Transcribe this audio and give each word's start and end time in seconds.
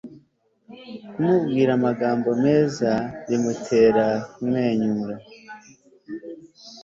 kumubwira 1.13 1.71
amagambo 1.77 2.29
meza 2.43 2.91
bimutera 3.27 4.05
kumwenyura 4.33 5.15